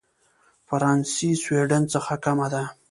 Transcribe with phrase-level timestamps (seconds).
[0.67, 2.63] فرانسې سوېډن څخه کمه ده.